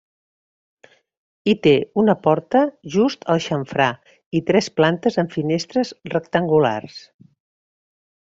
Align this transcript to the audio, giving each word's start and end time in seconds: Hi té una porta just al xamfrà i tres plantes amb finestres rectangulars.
Hi 1.51 1.53
té 1.67 1.73
una 2.03 2.15
porta 2.27 2.61
just 2.95 3.27
al 3.33 3.43
xamfrà 3.49 3.89
i 4.39 4.43
tres 4.49 4.71
plantes 4.81 5.21
amb 5.25 5.37
finestres 5.37 5.93
rectangulars. 6.15 6.97